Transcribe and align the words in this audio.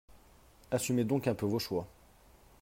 Assumez 0.71 1.03
donc 1.03 1.27
un 1.27 1.35
peu 1.35 1.45
vos 1.45 1.59
choix 1.59 1.87